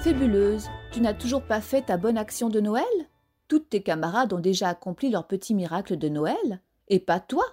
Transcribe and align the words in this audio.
Fébuleuse, 0.00 0.70
tu 0.92 1.02
n'as 1.02 1.12
toujours 1.12 1.42
pas 1.42 1.60
fait 1.60 1.82
ta 1.82 1.98
bonne 1.98 2.16
action 2.16 2.48
de 2.48 2.58
Noël? 2.58 2.86
Toutes 3.48 3.68
tes 3.68 3.82
camarades 3.82 4.32
ont 4.32 4.40
déjà 4.40 4.70
accompli 4.70 5.10
leur 5.10 5.26
petit 5.26 5.54
miracle 5.54 5.98
de 5.98 6.08
Noël, 6.08 6.62
et 6.88 7.00
pas 7.00 7.20
toi 7.20 7.44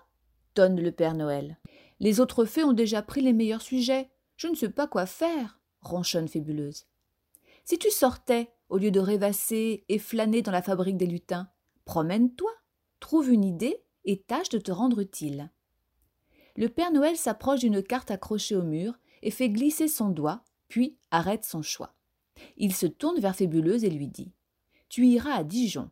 tonne 0.54 0.80
le 0.80 0.94
Père 0.94 1.14
Noël. 1.14 1.58
Les 2.00 2.22
autres 2.22 2.46
fées 2.46 2.64
ont 2.64 2.72
déjà 2.72 3.02
pris 3.02 3.20
les 3.20 3.34
meilleurs 3.34 3.62
sujets. 3.62 4.10
Je 4.38 4.48
ne 4.48 4.56
sais 4.56 4.70
pas 4.70 4.88
quoi 4.88 5.06
faire, 5.06 5.60
ronchonne 5.82 6.30
Fébuleuse. 6.30 6.86
Si 7.66 7.78
tu 7.78 7.92
sortais, 7.92 8.50
au 8.70 8.78
lieu 8.78 8.92
de 8.92 9.02
rêvasser 9.02 9.84
et 9.90 10.00
flâner 10.00 10.42
dans 10.42 10.54
la 10.54 10.62
fabrique 10.62 10.98
des 10.98 11.06
lutins, 11.06 11.50
promène-toi, 11.84 12.52
trouve 13.02 13.30
une 13.30 13.44
idée 13.44 13.84
et 14.06 14.22
tâche 14.22 14.50
de 14.50 14.60
te 14.60 14.72
rendre 14.72 15.00
utile. 15.00 15.52
Le 16.56 16.70
Père 16.70 16.94
Noël 16.94 17.18
s'approche 17.18 17.60
d'une 17.60 17.84
carte 17.84 18.10
accrochée 18.10 18.56
au 18.56 18.64
mur 18.64 18.94
et 19.22 19.32
fait 19.32 19.50
glisser 19.50 19.90
son 19.90 20.08
doigt, 20.08 20.46
puis 20.70 20.98
arrête 21.12 21.44
son 21.44 21.62
choix. 21.62 21.97
Il 22.56 22.74
se 22.74 22.86
tourne 22.86 23.20
vers 23.20 23.36
Fébuleuse 23.36 23.84
et 23.84 23.90
lui 23.90 24.08
dit 24.08 24.32
Tu 24.90 25.06
iras 25.06 25.34
à 25.34 25.44
Dijon. 25.44 25.90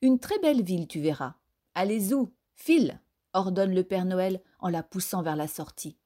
Une 0.00 0.18
très 0.18 0.38
belle 0.38 0.62
ville, 0.62 0.88
tu 0.88 1.00
verras. 1.00 1.34
Allez 1.74 2.14
où? 2.14 2.32
File 2.54 3.00
ordonne 3.34 3.74
le 3.74 3.84
Père 3.84 4.04
Noël 4.04 4.40
en 4.58 4.68
la 4.68 4.82
poussant 4.82 5.22
vers 5.22 5.36
la 5.36 5.48
sortie. 5.48 5.96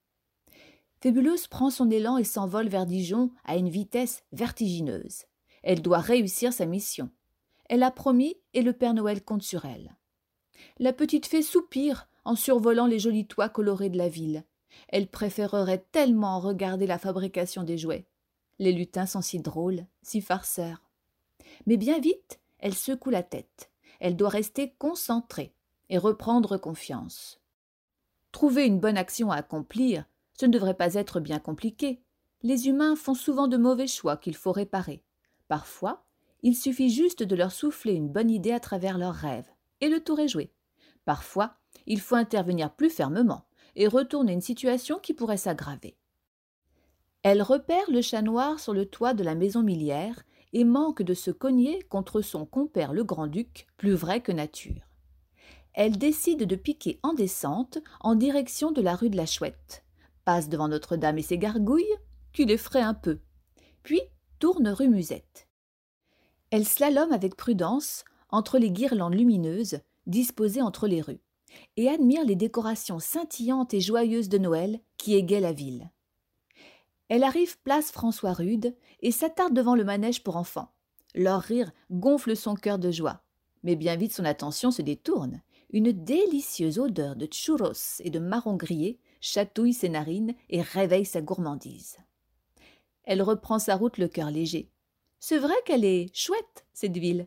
Fébuleuse 1.01 1.47
prend 1.47 1.71
son 1.71 1.91
élan 1.91 2.19
et 2.19 2.25
s'envole 2.25 2.69
vers 2.69 2.87
Dijon 2.87 3.31
à 3.45 3.57
une 3.57 3.69
vitesse 3.69 4.23
vertigineuse. 4.33 5.25
Elle 5.63 5.83
doit 5.83 5.99
réussir 5.99 6.53
sa 6.53 6.67
mission. 6.67 7.11
Elle 7.69 7.83
a 7.83 7.91
promis 7.91 8.37
et 8.55 8.63
le 8.63 8.73
Père 8.73 8.95
Noël 8.95 9.23
compte 9.23 9.43
sur 9.43 9.65
elle. 9.65 9.97
La 10.79 10.93
petite 10.93 11.27
fée 11.27 11.43
soupire 11.43 12.09
en 12.25 12.37
survolant 12.37 12.87
les 12.87 12.99
jolis 12.99 13.27
toits 13.27 13.49
colorés 13.49 13.91
de 13.91 13.99
la 13.99 14.09
ville. 14.09 14.45
Elle 14.89 15.09
préférerait 15.09 15.85
tellement 15.91 16.39
regarder 16.39 16.87
la 16.87 16.99
fabrication 16.99 17.63
des 17.63 17.79
jouets. 17.79 18.07
Les 18.59 18.73
lutins 18.73 19.07
sont 19.07 19.23
si 19.23 19.41
drôles, 19.41 19.87
si 20.03 20.21
farceurs. 20.21 20.83
Mais 21.67 21.77
bien 21.77 21.99
vite, 21.99 22.41
elle 22.59 22.75
secoue 22.75 23.11
la 23.11 23.23
tête. 23.23 23.71
Elle 24.01 24.17
doit 24.17 24.29
rester 24.29 24.75
concentrée 24.79 25.55
et 25.89 25.99
reprendre 25.99 26.57
confiance. 26.57 27.41
Trouver 28.31 28.67
une 28.67 28.81
bonne 28.81 28.97
action 28.97 29.31
à 29.31 29.37
accomplir, 29.37 30.05
ce 30.35 30.47
ne 30.47 30.53
devrait 30.53 30.77
pas 30.77 30.95
être 30.95 31.21
bien 31.21 31.39
compliqué. 31.39 32.03
Les 32.43 32.69
humains 32.69 32.97
font 32.97 33.15
souvent 33.15 33.47
de 33.47 33.57
mauvais 33.57 33.87
choix 33.87 34.17
qu'il 34.17 34.35
faut 34.35 34.53
réparer. 34.53 35.03
Parfois, 35.49 36.05
il 36.43 36.57
suffit 36.57 36.91
juste 36.91 37.23
de 37.23 37.37
leur 37.37 37.53
souffler 37.53 37.93
une 37.93 38.09
bonne 38.09 38.31
idée 38.31 38.53
à 38.53 38.61
travers 38.61 38.99
leurs 38.99 39.15
rêves, 39.15 39.51
et 39.81 39.89
le 39.89 40.03
tour 40.03 40.19
est 40.19 40.29
joué. 40.29 40.51
Parfois, 41.05 41.57
il 41.87 42.01
faut 42.01 42.17
intervenir 42.17 42.75
plus 42.75 42.91
fermement 42.91 43.47
et 43.77 43.87
retourner 43.87 44.33
une 44.33 44.41
situation 44.41 44.99
qui 44.99 45.15
pourrait 45.15 45.37
s'aggraver. 45.37 45.97
Elle 47.23 47.43
repère 47.43 47.89
le 47.89 48.03
chat 48.03 48.23
noir 48.23 48.59
sur 48.59 48.75
le 48.75 48.87
toit 48.87 49.15
de 49.15 49.23
la 49.23 49.37
maison 49.37 49.63
millière 49.63 50.25
et 50.53 50.65
manque 50.65 51.03
de 51.03 51.15
se 51.15 51.31
cogner 51.31 51.81
contre 51.89 52.21
son 52.21 52.45
compère 52.45 52.93
le 52.93 53.05
grand-duc, 53.05 53.67
plus 53.77 53.95
vrai 53.95 54.21
que 54.21 54.33
nature. 54.33 54.89
Elle 55.75 55.99
décide 55.99 56.45
de 56.45 56.57
piquer 56.57 56.99
en 57.03 57.15
descente 57.15 57.79
en 58.01 58.15
direction 58.15 58.73
de 58.73 58.83
la 58.83 58.97
rue 58.97 59.09
de 59.09 59.17
la 59.17 59.27
Chouette, 59.27 59.85
passe 60.25 60.49
devant 60.49 60.69
Notre-Dame 60.69 61.19
et 61.19 61.23
ses 61.23 61.39
gargouilles, 61.39 61.97
qui 62.33 62.45
l'effraient 62.45 62.81
un 62.81 62.95
peu, 62.95 63.21
puis 63.83 64.01
tourne 64.39 64.69
rue 64.69 64.89
Musette. 64.89 65.49
Elle 66.51 66.67
slalome 66.67 67.13
avec 67.13 67.37
prudence 67.37 68.05
entre 68.31 68.59
les 68.59 68.71
guirlandes 68.71 69.15
lumineuses 69.15 69.81
disposées 70.07 70.63
entre 70.63 70.89
les 70.89 71.01
rues, 71.01 71.21
et 71.77 71.89
admire 71.89 72.25
les 72.25 72.37
décorations 72.37 72.99
scintillantes 72.99 73.75
et 73.75 73.81
joyeuses 73.81 74.29
de 74.29 74.39
Noël 74.39 74.81
qui 74.97 75.15
égaient 75.15 75.41
la 75.41 75.53
ville. 75.53 75.91
Elle 77.15 77.25
arrive 77.25 77.59
place 77.59 77.93
François 77.93 78.33
Rude 78.33 78.75
et 79.01 79.11
s'attarde 79.11 79.53
devant 79.53 79.75
le 79.75 79.85
manège 79.85 80.23
pour 80.23 80.39
enfants. 80.39 80.73
Leur 81.15 81.43
rire 81.43 81.71
gonfle 81.91 82.35
son 82.35 82.55
cœur 82.55 82.79
de 82.79 82.91
joie. 82.91 83.21
Mais 83.63 83.77
bien 83.77 83.97
vite 83.97 84.15
son 84.15 84.25
attention 84.25 84.71
se 84.71 84.81
détourne. 84.81 85.43
Une 85.75 85.93
délicieuse 85.93 86.79
odeur 86.79 87.15
de 87.15 87.29
churros 87.31 88.01
et 88.01 88.09
de 88.09 88.19
marron 88.19 88.57
grillé 88.57 88.99
chatouille 89.21 89.75
ses 89.75 89.91
narines 89.91 90.33
et 90.49 90.63
réveille 90.63 91.05
sa 91.05 91.21
gourmandise. 91.21 91.99
Elle 93.05 93.21
reprend 93.21 93.59
sa 93.59 93.77
route 93.77 93.99
le 93.99 94.09
cœur 94.09 94.31
léger. 94.31 94.71
C'est 95.21 95.37
vrai 95.37 95.57
qu'elle 95.67 95.85
est 95.85 96.09
chouette, 96.17 96.65
cette 96.73 96.97
ville. 96.97 97.27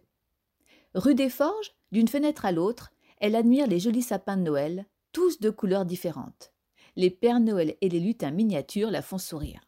Rue 0.95 1.13
des 1.13 1.29
Forges, 1.29 1.75
d'une 1.91 2.07
fenêtre 2.07 2.45
à 2.45 2.51
l'autre, 2.51 2.91
elle 3.19 3.35
admire 3.35 3.67
les 3.67 3.79
jolis 3.79 4.01
sapins 4.01 4.37
de 4.37 4.41
Noël, 4.41 4.87
tous 5.11 5.39
de 5.39 5.51
couleurs 5.51 5.85
différentes. 5.85 6.53
Les 6.95 7.11
Pères 7.11 7.39
Noël 7.39 7.75
et 7.81 7.89
les 7.89 7.99
lutins 7.99 8.31
miniatures 8.31 8.89
la 8.89 9.03
font 9.03 9.19
sourire. 9.19 9.61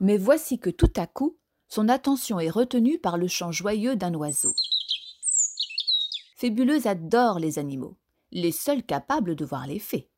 Mais 0.00 0.18
voici 0.18 0.58
que 0.58 0.70
tout 0.70 0.92
à 0.96 1.06
coup, 1.06 1.36
son 1.68 1.88
attention 1.88 2.38
est 2.38 2.50
retenue 2.50 2.98
par 2.98 3.18
le 3.18 3.28
chant 3.28 3.52
joyeux 3.52 3.96
d'un 3.96 4.14
oiseau. 4.14 4.54
Fébuleuse 6.36 6.86
adore 6.86 7.38
les 7.38 7.58
animaux, 7.58 7.96
les 8.30 8.52
seuls 8.52 8.82
capables 8.82 9.34
de 9.34 9.44
voir 9.44 9.66
les 9.66 9.78
fées, 9.78 10.10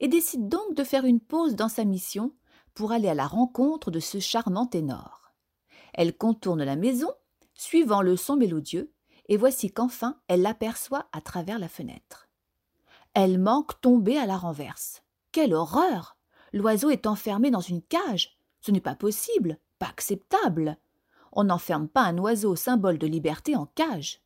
et 0.00 0.08
décide 0.08 0.48
donc 0.48 0.74
de 0.74 0.84
faire 0.84 1.04
une 1.04 1.20
pause 1.20 1.56
dans 1.56 1.70
sa 1.70 1.84
mission 1.84 2.34
pour 2.74 2.92
aller 2.92 3.08
à 3.08 3.14
la 3.14 3.26
rencontre 3.26 3.90
de 3.90 4.00
ce 4.00 4.20
charmant 4.20 4.66
ténor. 4.66 5.32
Elle 5.94 6.16
contourne 6.16 6.62
la 6.62 6.76
maison, 6.76 7.10
suivant 7.54 8.02
le 8.02 8.16
son 8.16 8.36
mélodieux, 8.36 8.92
et 9.28 9.38
voici 9.38 9.72
qu'enfin 9.72 10.20
elle 10.28 10.42
l'aperçoit 10.42 11.08
à 11.12 11.22
travers 11.22 11.58
la 11.58 11.68
fenêtre. 11.68 12.28
Elle 13.14 13.38
manque 13.38 13.80
tomber 13.80 14.18
à 14.18 14.26
la 14.26 14.36
renverse. 14.36 15.02
Quelle 15.32 15.54
horreur 15.54 16.18
L'oiseau 16.52 16.90
est 16.90 17.06
enfermé 17.06 17.50
dans 17.50 17.60
une 17.60 17.82
cage, 17.82 18.35
ce 18.66 18.72
n'est 18.72 18.80
pas 18.80 18.96
possible, 18.96 19.58
pas 19.78 19.86
acceptable. 19.86 20.76
On 21.30 21.44
n'enferme 21.44 21.86
pas 21.86 22.02
un 22.02 22.18
oiseau 22.18 22.56
symbole 22.56 22.98
de 22.98 23.06
liberté 23.06 23.54
en 23.54 23.66
cage. 23.66 24.22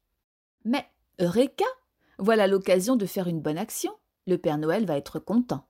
Mais, 0.65 0.87
Eureka 1.21 1.67
Voilà 2.19 2.47
l'occasion 2.47 2.97
de 2.97 3.05
faire 3.05 3.27
une 3.27 3.43
bonne 3.43 3.59
action. 3.59 3.93
Le 4.27 4.39
Père 4.39 4.57
Noël 4.57 4.87
va 4.87 4.97
être 4.97 5.19
content. 5.19 5.67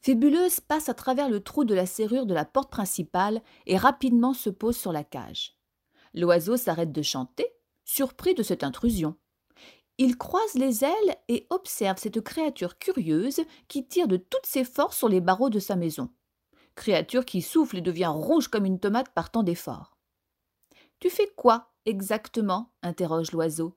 Fébuleuse 0.00 0.60
passe 0.60 0.88
à 0.88 0.94
travers 0.94 1.28
le 1.28 1.40
trou 1.40 1.64
de 1.64 1.74
la 1.74 1.86
serrure 1.86 2.24
de 2.24 2.34
la 2.34 2.44
porte 2.44 2.70
principale 2.70 3.42
et 3.66 3.76
rapidement 3.76 4.32
se 4.32 4.48
pose 4.48 4.76
sur 4.76 4.92
la 4.92 5.02
cage. 5.02 5.56
L'oiseau 6.14 6.56
s'arrête 6.56 6.92
de 6.92 7.02
chanter, 7.02 7.48
surpris 7.84 8.34
de 8.34 8.44
cette 8.44 8.62
intrusion. 8.62 9.16
Il 9.98 10.16
croise 10.16 10.54
les 10.54 10.84
ailes 10.84 11.16
et 11.26 11.48
observe 11.50 11.98
cette 11.98 12.20
créature 12.20 12.78
curieuse 12.78 13.40
qui 13.66 13.88
tire 13.88 14.06
de 14.06 14.18
toutes 14.18 14.46
ses 14.46 14.62
forces 14.62 14.98
sur 14.98 15.08
les 15.08 15.20
barreaux 15.20 15.50
de 15.50 15.58
sa 15.58 15.74
maison 15.74 16.10
créature 16.78 17.24
qui 17.24 17.42
souffle 17.42 17.76
et 17.76 17.82
devient 17.82 18.12
rouge 18.12 18.48
comme 18.48 18.64
une 18.64 18.80
tomate 18.80 19.10
par 19.10 19.30
tant 19.30 19.42
d'efforts. 19.42 19.98
Tu 21.00 21.10
fais 21.10 21.30
quoi 21.36 21.72
exactement? 21.84 22.72
interroge 22.82 23.32
l'oiseau. 23.32 23.76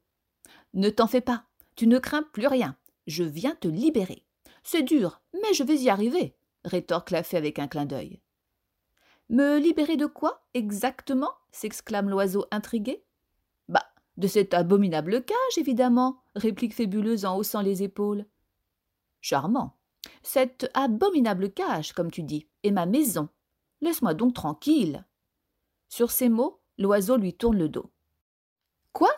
Ne 0.74 0.90
t'en 0.90 1.08
fais 1.08 1.22
pas, 1.22 1.46
tu 1.76 1.88
ne 1.88 2.00
crains 2.00 2.24
plus 2.24 2.48
rien, 2.48 2.78
je 3.08 3.24
viens 3.24 3.56
te 3.56 3.68
libérer. 3.68 4.26
C'est 4.64 4.84
dur, 4.84 5.22
mais 5.34 5.54
je 5.54 5.64
vais 5.64 5.78
y 5.78 5.90
arriver, 5.90 6.36
rétorque 6.64 7.12
la 7.12 7.24
fée 7.24 7.38
avec 7.38 7.60
un 7.60 7.68
clin 7.68 7.86
d'œil. 7.86 8.22
Me 9.30 9.58
libérer 9.58 9.98
de 9.98 10.06
quoi 10.06 10.46
exactement? 10.54 11.32
s'exclame 11.52 12.10
l'oiseau 12.10 12.46
intrigué. 12.52 13.04
Bah, 13.70 13.86
de 14.18 14.28
cette 14.28 14.54
abominable 14.54 15.24
cage, 15.24 15.58
évidemment, 15.58 16.22
réplique 16.36 16.76
Fébuleuse 16.76 17.26
en 17.26 17.38
haussant 17.38 17.62
les 17.62 17.84
épaules. 17.84 18.26
Charmant. 19.22 19.78
Cette 20.24 20.70
abominable 20.74 21.52
cage, 21.52 21.94
comme 21.94 22.12
tu 22.12 22.24
dis, 22.24 22.48
est 22.64 22.72
ma 22.72 22.86
maison. 22.86 23.30
Laisse-moi 23.82 24.14
donc 24.14 24.34
tranquille. 24.34 25.06
Sur 25.90 26.12
ces 26.12 26.30
mots, 26.30 26.60
l'oiseau 26.78 27.18
lui 27.18 27.34
tourne 27.34 27.58
le 27.58 27.70
dos. 27.70 27.90
Quoi? 28.94 29.12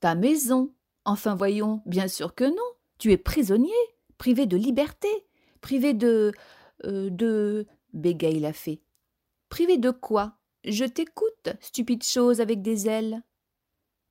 Ta 0.00 0.14
maison? 0.14 0.72
Enfin 1.04 1.34
voyons, 1.34 1.82
bien 1.86 2.08
sûr 2.08 2.34
que 2.34 2.44
non. 2.44 2.76
Tu 2.98 3.12
es 3.12 3.16
prisonnier, 3.16 3.72
privé 4.18 4.46
de 4.46 4.56
liberté, 4.56 5.08
privé 5.60 5.94
de. 5.94 6.32
Euh, 6.84 7.08
de. 7.10 7.66
bégaye 7.92 8.40
la 8.40 8.52
fée. 8.52 8.82
Privé 9.48 9.78
de 9.78 9.90
quoi? 9.90 10.36
Je 10.64 10.84
t'écoute, 10.84 11.48
stupide 11.60 12.04
chose 12.04 12.40
avec 12.40 12.60
des 12.60 12.86
ailes. 12.86 13.22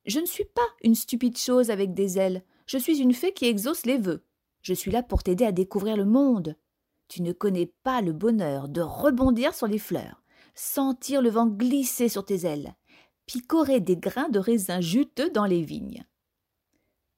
Je 0.04 0.18
ne 0.18 0.26
suis 0.26 0.44
pas 0.44 0.66
une 0.82 0.94
stupide 0.94 1.38
chose 1.38 1.70
avec 1.70 1.94
des 1.94 2.18
ailes. 2.18 2.42
Je 2.66 2.78
suis 2.78 2.98
une 2.98 3.14
fée 3.14 3.32
qui 3.32 3.46
exauce 3.46 3.86
les 3.86 3.98
vœux. 3.98 4.24
Je 4.62 4.74
suis 4.74 4.90
là 4.90 5.02
pour 5.02 5.22
t'aider 5.22 5.44
à 5.44 5.52
découvrir 5.52 5.96
le 5.96 6.04
monde. 6.04 6.56
Tu 7.08 7.22
ne 7.22 7.32
connais 7.32 7.72
pas 7.82 8.02
le 8.02 8.12
bonheur 8.12 8.68
de 8.68 8.80
rebondir 8.80 9.54
sur 9.54 9.66
les 9.66 9.78
fleurs, 9.78 10.22
sentir 10.54 11.22
le 11.22 11.30
vent 11.30 11.46
glisser 11.46 12.08
sur 12.08 12.24
tes 12.24 12.46
ailes, 12.46 12.74
picorer 13.26 13.80
des 13.80 13.96
grains 13.96 14.28
de 14.28 14.38
raisin 14.38 14.80
juteux 14.80 15.30
dans 15.30 15.46
les 15.46 15.62
vignes. 15.62 16.04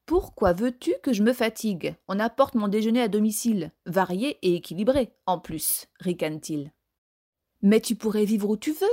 Pourquoi 0.06 0.52
veux-tu 0.52 0.94
que 1.02 1.12
je 1.12 1.22
me 1.22 1.32
fatigue? 1.32 1.96
On 2.08 2.18
apporte 2.18 2.54
mon 2.54 2.68
déjeuner 2.68 3.02
à 3.02 3.08
domicile, 3.08 3.72
varié 3.86 4.38
et 4.42 4.54
équilibré, 4.56 5.14
en 5.26 5.38
plus, 5.38 5.86
ricane-t-il. 6.00 6.72
Mais 7.62 7.80
tu 7.80 7.94
pourrais 7.94 8.24
vivre 8.24 8.50
où 8.50 8.56
tu 8.56 8.72
veux. 8.72 8.86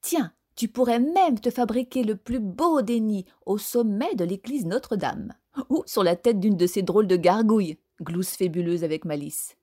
Tiens, 0.00 0.32
tu 0.54 0.68
pourrais 0.68 1.00
même 1.00 1.40
te 1.40 1.50
fabriquer 1.50 2.04
le 2.04 2.16
plus 2.16 2.38
beau 2.38 2.82
des 2.82 3.00
nids 3.00 3.26
au 3.46 3.58
sommet 3.58 4.14
de 4.14 4.24
l'église 4.24 4.66
Notre-Dame, 4.66 5.34
ou 5.68 5.82
sur 5.86 6.04
la 6.04 6.16
tête 6.16 6.40
d'une 6.40 6.56
de 6.56 6.66
ces 6.66 6.82
drôles 6.82 7.08
de 7.08 7.16
gargouilles, 7.16 7.78
glousse 8.02 8.36
fébuleuse 8.36 8.84
avec 8.84 9.04
malice. 9.04 9.56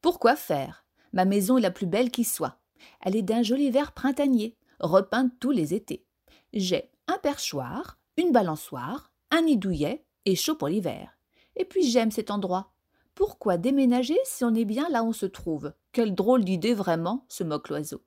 Pourquoi 0.00 0.36
faire? 0.36 0.84
Ma 1.12 1.24
maison 1.24 1.58
est 1.58 1.62
la 1.62 1.70
plus 1.70 1.86
belle 1.86 2.10
qui 2.10 2.24
soit. 2.24 2.58
Elle 3.00 3.16
est 3.16 3.22
d'un 3.22 3.42
joli 3.42 3.70
vert 3.70 3.92
printanier, 3.92 4.56
repeinte 4.80 5.32
tous 5.40 5.50
les 5.50 5.74
étés. 5.74 6.04
J'ai 6.52 6.90
un 7.06 7.18
perchoir, 7.18 7.98
une 8.16 8.32
balançoire, 8.32 9.12
un 9.30 9.42
nid 9.42 9.56
douillet 9.56 10.04
et 10.24 10.36
chaud 10.36 10.56
pour 10.56 10.68
l'hiver. 10.68 11.18
Et 11.56 11.64
puis 11.64 11.88
j'aime 11.88 12.10
cet 12.10 12.30
endroit. 12.30 12.72
Pourquoi 13.14 13.58
déménager 13.58 14.18
si 14.24 14.44
on 14.44 14.54
est 14.54 14.64
bien 14.64 14.88
là 14.88 15.04
où 15.04 15.08
on 15.08 15.12
se 15.12 15.26
trouve? 15.26 15.72
Quelle 15.92 16.14
drôle 16.14 16.44
d'idée 16.44 16.74
vraiment, 16.74 17.24
se 17.28 17.44
moque 17.44 17.68
l'oiseau. 17.68 18.02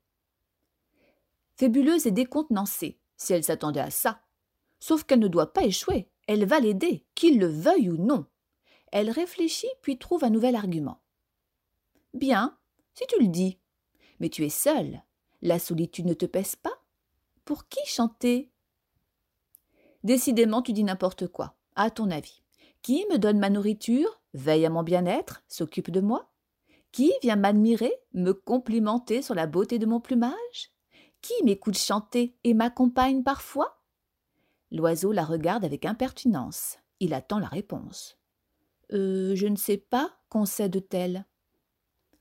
Fébuleuse 1.56 2.06
et 2.06 2.12
décontenancée, 2.12 3.00
si 3.16 3.33
elle 3.33 3.44
s'attendait 3.44 3.80
à 3.80 3.90
ça. 3.90 4.22
Sauf 4.80 5.04
qu'elle 5.04 5.19
ne 5.19 5.28
doit 5.28 5.54
pas 5.54 5.63
échouer, 5.63 6.10
elle 6.28 6.45
va 6.45 6.60
l'aider, 6.60 7.06
qu'il 7.16 7.40
le 7.40 7.48
veuille 7.48 7.90
ou 7.90 7.98
non. 7.98 8.25
Elle 8.92 9.10
réfléchit 9.10 9.69
puis 9.81 9.98
trouve 9.98 10.24
un 10.24 10.30
nouvel 10.30 10.56
argument. 10.56 11.01
Bien, 12.13 12.57
si 12.94 13.06
tu 13.07 13.19
le 13.22 13.28
dis. 13.28 13.60
Mais 14.19 14.30
tu 14.30 14.45
es 14.45 14.50
seule. 14.50 15.04
La 15.42 15.60
solitude 15.60 16.06
ne 16.06 16.13
te 16.13 16.25
pèse 16.25 16.56
pas 16.56 16.81
Pour 17.45 17.68
qui 17.68 17.86
chanter? 17.86 18.51
Décidément, 20.04 20.62
tu 20.62 20.74
dis 20.74 20.84
n'importe 20.84 21.28
quoi. 21.28 21.56
À 21.75 21.92
ton 21.92 22.10
avis. 22.10 22.42
Qui 22.81 23.06
me 23.12 23.18
donne 23.18 23.39
ma 23.39 23.50
nourriture, 23.50 24.22
veille 24.34 24.66
à 24.66 24.69
mon 24.69 24.84
bien-être, 24.84 25.44
s'occupe 25.48 25.92
de 25.92 26.01
moi? 26.01 26.31
Qui 26.92 27.12
vient 27.22 27.36
m'admirer, 27.36 27.94
me 28.13 28.33
complimenter 28.33 29.22
sur 29.22 29.36
la 29.36 29.45
beauté 29.45 29.78
de 29.78 29.86
mon 29.86 30.00
plumage? 30.00 30.72
Qui 31.22 31.33
m'écoute 31.44 31.78
chanter 31.78 32.36
et 32.44 32.54
m'accompagne 32.54 33.24
parfois? 33.24 33.81
L'oiseau 34.72 35.12
la 35.12 35.25
regarde 35.25 35.66
avec 35.66 35.86
impertinence. 35.86 36.78
Il 37.00 37.13
attend 37.13 37.40
la 37.40 37.48
réponse. 37.48 38.17
Euh, 38.94 39.36
je 39.36 39.48
ne 39.48 39.56
sais 39.56 39.78
pas, 39.78 40.18
concède-t-elle. 40.30 41.25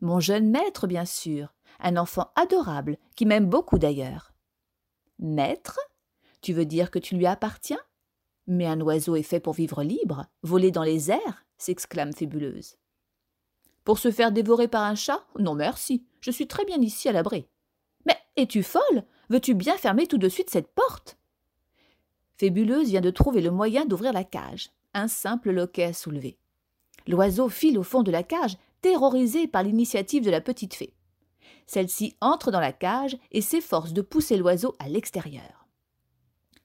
Mon 0.01 0.21
jeune 0.21 0.51
maître, 0.51 0.87
bien 0.87 1.05
sûr, 1.05 1.55
un 1.81 1.97
enfant 1.97 2.33
adorable, 2.37 2.99
qui 3.15 3.27
m'aime 3.27 3.49
beaucoup 3.49 3.79
d'ailleurs. 3.79 4.33
Maître 5.19 5.79
Tu 6.43 6.53
veux 6.53 6.67
dire 6.67 6.91
que 6.91 6.99
tu 6.99 7.17
lui 7.17 7.27
appartiens? 7.27 7.81
Mais 8.47 8.67
un 8.67 8.81
oiseau 8.81 9.17
est 9.17 9.23
fait 9.23 9.41
pour 9.41 9.55
vivre 9.55 9.83
libre, 9.83 10.27
voler 10.43 10.71
dans 10.71 10.83
les 10.83 11.11
airs 11.11 11.45
s'exclame 11.59 12.13
Fébuleuse. 12.13 12.77
Pour 13.85 13.99
se 13.99 14.11
faire 14.11 14.33
dévorer 14.33 14.69
par 14.69 14.83
un 14.83 14.95
chat? 14.95 15.25
Non 15.39 15.55
merci, 15.55 16.07
je 16.21 16.31
suis 16.31 16.47
très 16.47 16.65
bien 16.65 16.81
ici 16.81 17.09
à 17.09 17.12
l'abri. 17.12 17.49
Mais 18.05 18.17
es-tu 18.37 18.62
folle? 18.62 19.05
Veux-tu 19.31 19.55
bien 19.55 19.77
fermer 19.77 20.07
tout 20.07 20.19
de 20.19 20.29
suite 20.29 20.51
cette 20.51 20.75
porte? 20.75 21.17
Fébuleuse 22.37 22.89
vient 22.89 23.01
de 23.01 23.11
trouver 23.11 23.41
le 23.41 23.51
moyen 23.51 23.87
d'ouvrir 23.87 24.12
la 24.12 24.25
cage, 24.25 24.71
un 24.93 25.09
simple 25.09 25.51
loquet 25.51 25.85
à 25.85 25.93
soulever. 25.93 26.39
L'oiseau 27.06 27.49
file 27.49 27.79
au 27.79 27.82
fond 27.82 28.03
de 28.03 28.11
la 28.11 28.23
cage, 28.23 28.56
terrorisé 28.82 29.47
par 29.47 29.62
l'initiative 29.62 30.25
de 30.25 30.31
la 30.31 30.41
petite 30.41 30.75
fée. 30.75 30.94
Celle-ci 31.67 32.17
entre 32.20 32.50
dans 32.50 32.61
la 32.61 32.73
cage 32.73 33.17
et 33.32 33.41
s'efforce 33.41 33.93
de 33.93 34.03
pousser 34.03 34.37
l'oiseau 34.37 34.75
à 34.79 34.88
l'extérieur. 34.88 35.67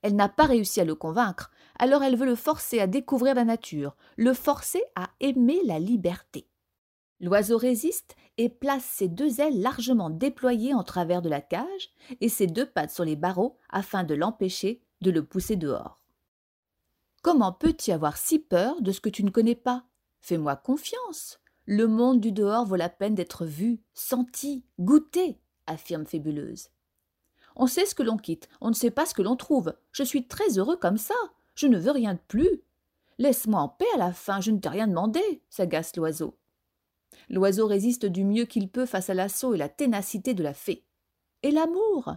Elle 0.02 0.16
n'a 0.16 0.28
pas 0.28 0.44
réussi 0.44 0.80
à 0.80 0.84
le 0.84 0.94
convaincre, 0.94 1.50
alors 1.78 2.02
elle 2.02 2.16
veut 2.16 2.26
le 2.26 2.34
forcer 2.34 2.80
à 2.80 2.86
découvrir 2.86 3.34
la 3.34 3.44
nature, 3.44 3.96
le 4.16 4.34
forcer 4.34 4.82
à 4.96 5.10
aimer 5.20 5.60
la 5.64 5.78
liberté. 5.78 6.48
L'oiseau 7.20 7.56
résiste 7.56 8.16
et 8.36 8.48
place 8.48 8.84
ses 8.84 9.06
deux 9.06 9.40
ailes 9.40 9.60
largement 9.60 10.10
déployées 10.10 10.74
en 10.74 10.82
travers 10.82 11.22
de 11.22 11.28
la 11.28 11.40
cage 11.40 11.90
et 12.20 12.28
ses 12.28 12.48
deux 12.48 12.66
pattes 12.66 12.90
sur 12.90 13.04
les 13.04 13.14
barreaux 13.14 13.58
afin 13.70 14.02
de 14.02 14.14
l'empêcher 14.14 14.82
de 15.02 15.12
le 15.12 15.24
pousser 15.24 15.54
dehors. 15.54 16.00
Comment 17.22 17.52
peux-tu 17.52 17.92
avoir 17.92 18.16
si 18.16 18.40
peur 18.40 18.82
de 18.82 18.90
ce 18.90 19.00
que 19.00 19.08
tu 19.08 19.22
ne 19.22 19.30
connais 19.30 19.54
pas? 19.54 19.84
Fais-moi 20.22 20.54
confiance. 20.54 21.40
Le 21.66 21.88
monde 21.88 22.20
du 22.20 22.30
dehors 22.30 22.64
vaut 22.64 22.76
la 22.76 22.88
peine 22.88 23.16
d'être 23.16 23.44
vu, 23.44 23.82
senti, 23.92 24.64
goûté, 24.78 25.40
affirme 25.66 26.06
Fébuleuse. 26.06 26.70
On 27.56 27.66
sait 27.66 27.86
ce 27.86 27.94
que 27.94 28.04
l'on 28.04 28.16
quitte, 28.16 28.48
on 28.60 28.68
ne 28.68 28.74
sait 28.74 28.92
pas 28.92 29.04
ce 29.04 29.14
que 29.14 29.22
l'on 29.22 29.36
trouve. 29.36 29.74
Je 29.90 30.04
suis 30.04 30.26
très 30.26 30.58
heureux 30.58 30.76
comme 30.76 30.96
ça. 30.96 31.14
Je 31.54 31.66
ne 31.66 31.78
veux 31.78 31.90
rien 31.90 32.14
de 32.14 32.20
plus. 32.28 32.62
Laisse-moi 33.18 33.60
en 33.60 33.68
paix 33.68 33.86
à 33.94 33.98
la 33.98 34.12
fin, 34.12 34.40
je 34.40 34.52
ne 34.52 34.58
t'ai 34.58 34.68
rien 34.68 34.86
demandé, 34.86 35.20
s'agace 35.50 35.96
l'oiseau. 35.96 36.38
L'oiseau 37.28 37.66
résiste 37.66 38.06
du 38.06 38.24
mieux 38.24 38.44
qu'il 38.44 38.70
peut 38.70 38.86
face 38.86 39.10
à 39.10 39.14
l'assaut 39.14 39.54
et 39.54 39.58
la 39.58 39.68
ténacité 39.68 40.34
de 40.34 40.42
la 40.42 40.54
fée. 40.54 40.86
Et 41.42 41.50
l'amour? 41.50 42.14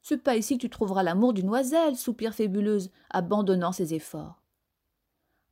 C'est 0.00 0.22
pas 0.22 0.36
ici 0.36 0.56
que 0.56 0.62
tu 0.62 0.70
trouveras 0.70 1.02
l'amour 1.02 1.32
d'une 1.32 1.50
oiselle, 1.50 1.96
soupire 1.96 2.34
Fébuleuse, 2.34 2.90
abandonnant 3.10 3.72
ses 3.72 3.94
efforts. 3.94 4.42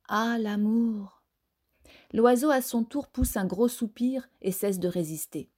Ah, 0.07 0.37
l'amour 0.39 1.16
L'oiseau 2.13 2.49
à 2.49 2.61
son 2.61 2.83
tour 2.83 3.07
pousse 3.07 3.35
un 3.35 3.45
gros 3.45 3.67
soupir 3.67 4.29
et 4.41 4.51
cesse 4.51 4.79
de 4.79 4.87
résister. 4.87 5.49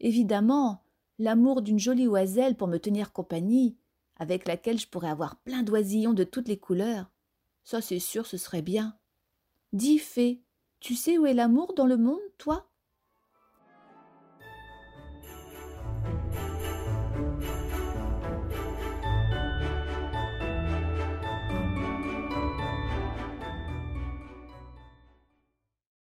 Évidemment, 0.00 0.82
l'amour 1.18 1.60
d'une 1.60 1.78
jolie 1.78 2.08
oiselle 2.08 2.56
pour 2.56 2.68
me 2.68 2.78
tenir 2.78 3.12
compagnie, 3.12 3.76
avec 4.16 4.48
laquelle 4.48 4.78
je 4.78 4.88
pourrais 4.88 5.10
avoir 5.10 5.36
plein 5.36 5.62
d'oisillons 5.62 6.14
de 6.14 6.24
toutes 6.24 6.48
les 6.48 6.58
couleurs. 6.58 7.10
Ça, 7.64 7.80
c'est 7.80 7.98
sûr, 7.98 8.26
ce 8.26 8.38
serait 8.38 8.62
bien. 8.62 8.96
Dis, 9.72 9.98
fée, 9.98 10.42
tu 10.80 10.94
sais 10.94 11.18
où 11.18 11.26
est 11.26 11.34
l'amour 11.34 11.74
dans 11.74 11.86
le 11.86 11.98
monde, 11.98 12.20
toi? 12.38 12.69